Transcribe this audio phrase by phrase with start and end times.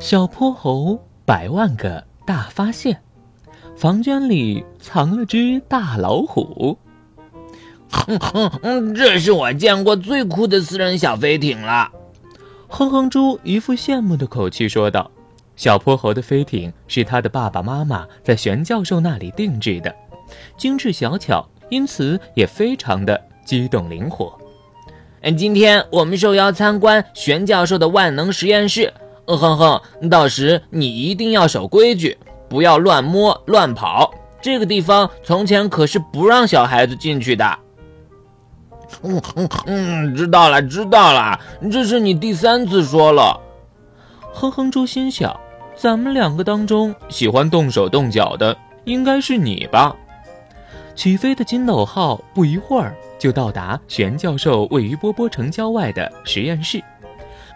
[0.00, 3.02] 小泼猴百万个大发现，
[3.76, 6.78] 房间里藏了只大老虎。
[7.90, 11.90] 哼哼，这是我见过最酷的私人小飞艇了。
[12.68, 15.10] 哼哼猪一副羡慕的口气说道
[15.56, 19.92] ：“小泼猴的飞艇是他的爸爸妈妈在玄教授那里定制的，
[20.56, 24.38] 精致小巧，因此也非常的机动灵活。
[25.22, 28.92] 嗯，今天我们受邀参观玄教授的万能实验室。
[29.36, 32.16] 哼哼，到时你一定要守规矩，
[32.48, 34.14] 不要乱摸乱跑。
[34.40, 37.58] 这个地方从前可是不让小孩子进去的。”
[39.02, 41.38] 嗯嗯嗯，知道了知道了，
[41.70, 43.38] 这是你第三次说了。
[44.32, 45.38] 哼哼猪心想，
[45.76, 49.94] 咱们两个当中喜欢动手动脚的应该是你吧？
[50.94, 56.82] 起飞的金斗号不一会儿就到达玄教授位于波波城郊外的实验室，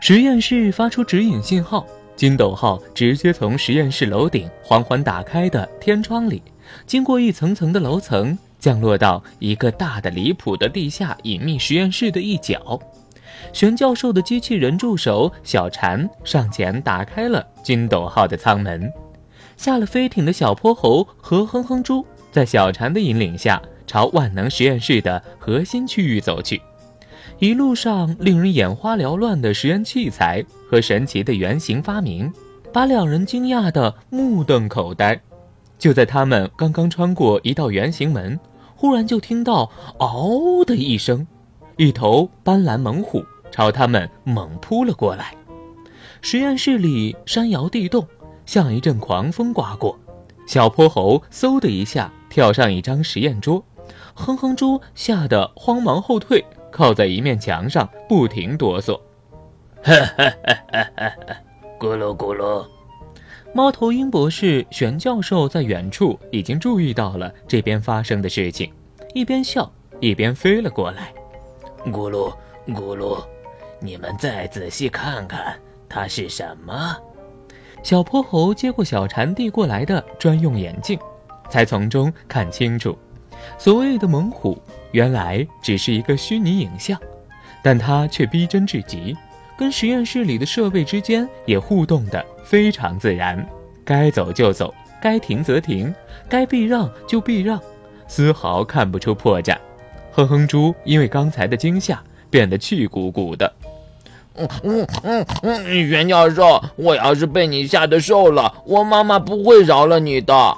[0.00, 6.42] 实验室发出指引信号，金斗号直接从实验室楼顶缓缓打开的天窗里，
[6.86, 8.36] 经过一层层的楼层。
[8.60, 12.76] 降落到一个大的离谱的地下隐秘实验室的一角，
[13.52, 18.92] 玄教授的机器人助手小蝉上前打开了金斗号的舱门。
[19.56, 26.60] 下了飞艇的小泼猴和哼哼猪在小蝉的引领下朝万能实验室的核心区域走去。
[27.40, 32.32] 一路上，令人眼花缭乱的实验器材和神奇的原型发明，
[32.72, 35.20] 把两人惊讶的目瞪口呆。
[35.78, 38.38] 就在他们刚刚穿过一道圆形门，
[38.74, 41.24] 忽然就听到“嗷”的一声，
[41.76, 45.32] 一头斑斓猛虎朝他们猛扑了过来。
[46.20, 48.04] 实验室里山摇地动，
[48.46, 49.96] 像一阵狂风刮过。
[50.48, 53.62] 小泼猴嗖的一下跳上一张实验桌，
[54.14, 56.44] 哼哼猪吓得慌忙后退，
[56.78, 58.94] 靠在一面墙上不停哆嗦。
[59.82, 61.36] 哈哈哈哈哈！
[61.76, 62.64] 咕噜咕噜。
[63.52, 68.72] 猫头鹰博士、玄教授在远处已经注意到了这边发生的事情，
[69.12, 71.12] 一边笑一边飞了过来。
[71.86, 72.32] 咕噜
[72.68, 73.20] 咕噜，
[73.80, 75.58] 你们再仔细看看，
[75.88, 76.96] 它是什么？
[77.82, 80.96] 小泼猴接过小蝉递过来的专用眼镜，
[81.50, 82.96] 才从中看清楚，
[83.58, 84.56] 所谓的猛虎
[84.92, 86.98] 原来只是一个虚拟影像，
[87.62, 89.16] 但它却逼真至极。
[89.56, 93.44] 跟实验室里的设备之间也互动的非常自然，
[93.84, 94.72] 该走就走，
[95.02, 95.92] 该停则停，
[96.28, 97.60] 该避让就避让，
[98.06, 99.56] 丝毫看不出破绽。
[100.12, 102.00] 哼哼猪因为刚才的惊吓
[102.30, 103.52] 变得气鼓鼓的。
[104.36, 110.56] 嗯嗯嗯嗯，袁教授，我要是被你吓得瘦了，我妈妈不会饶了你的。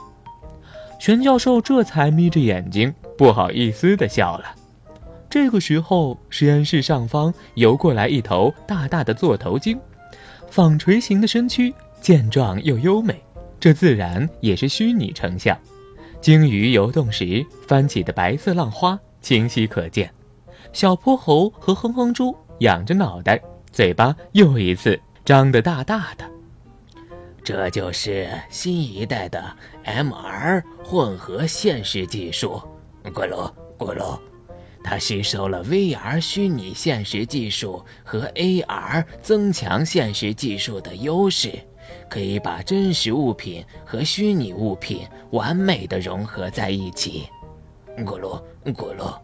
[0.99, 4.55] 玄教授这才眯着眼睛，不好意思的笑了。
[5.29, 9.79] 这个时候，实验室上方游过来一头大大的座头鲸，
[10.49, 11.71] 纺锤形的身躯
[12.01, 13.23] 健壮又优美，
[13.61, 15.55] 这自然也是虚拟成像。
[16.23, 20.11] 鲸鱼游动时翻起的白色浪花清晰可见。
[20.73, 23.39] 小泼猴和哼哼猪仰着脑袋，
[23.71, 26.25] 嘴巴又一次张得大大的。
[27.45, 29.45] 这就是新一代的
[29.85, 32.63] MR 混合现实技术，
[33.05, 34.19] 咕噜咕噜。
[34.83, 41.53] 它吸收了 VR 虚拟现实技术和 AR 增强现实技术的优势，
[42.09, 47.29] 可以把真实物品和虚拟物品完美的融合在一起。
[47.99, 48.41] 咕噜
[48.73, 49.15] 咕噜，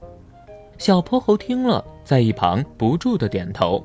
[0.77, 3.83] 小泼猴听了，在一旁不住的点头。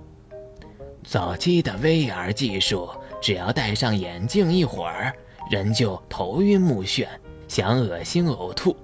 [1.05, 2.89] 早期的 VR 技术，
[3.21, 5.15] 只要戴上眼镜一会儿，
[5.49, 7.07] 人就头晕目眩，
[7.47, 8.75] 想恶心呕吐。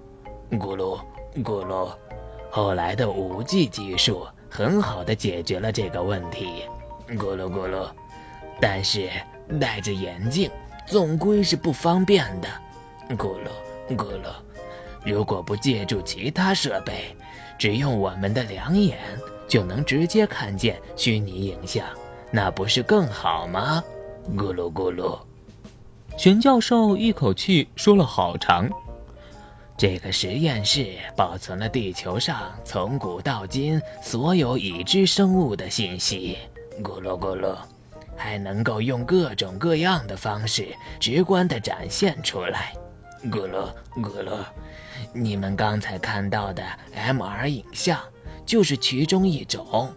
[0.52, 1.00] 咕噜
[1.44, 1.90] 咕噜。
[2.50, 6.64] 后来的五 G 技术很好的解决了这个问题，
[7.10, 7.88] 咕噜咕噜。
[8.60, 9.10] 但是
[9.60, 10.50] 戴着眼镜
[10.86, 12.48] 总归是不方便的，
[13.16, 14.30] 咕噜咕噜。
[15.06, 17.16] 如果不借助其他设备，
[17.58, 18.98] 只用我们的两眼
[19.48, 21.86] 就能直接看见虚拟影像，
[22.32, 23.84] 那不是更好吗？
[24.36, 25.18] 咕噜咕噜。
[26.18, 28.68] 玄教授一口气说了好长。
[29.78, 36.36] 这个实验室保存了地球上从古到今所有已知生物的信息，
[36.82, 37.56] 咕噜咕噜，
[38.16, 40.70] 还能够用各种各样的方式
[41.00, 42.74] 直观地展现出来，
[43.26, 44.40] 咕噜咕噜。
[45.14, 46.64] 你们刚才看到的
[46.96, 48.00] MR 影像
[48.48, 49.94] 就是其中一种，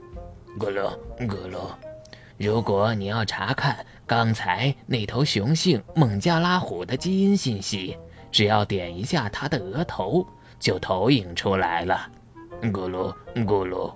[0.59, 0.91] 咕噜
[1.21, 1.59] 咕噜。
[2.37, 7.97] 如果你要查看刚才那头雄性孟加拉虎的基因信息。
[8.31, 10.27] 只要点一下它的额头，
[10.59, 12.09] 就投影出来了。
[12.63, 13.15] 咕噜
[13.47, 13.93] 咕噜，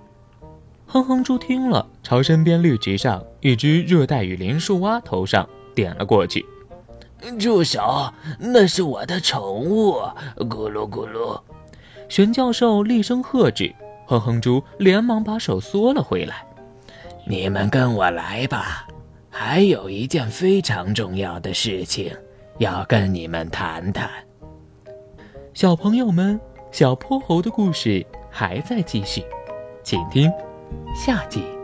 [0.87, 6.45] 哼哼猪听了，朝身边绿植上一只热带雨林树蛙头上点了过去。
[7.39, 8.13] 住手！
[8.39, 9.93] 那是我的宠物，
[10.37, 11.39] 咕噜咕噜。
[12.07, 13.73] 玄教授厉声喝止，
[14.05, 16.45] 哼哼猪连忙把手缩了回来。
[17.27, 18.87] 你们跟我来吧，
[19.31, 22.15] 还有一件非常重要的事情
[22.59, 24.09] 要跟你们谈谈。
[25.55, 26.37] 小朋友们，
[26.69, 29.23] 小泼猴的故事还在继续，
[29.83, 30.29] 请听
[30.93, 31.54] 下集。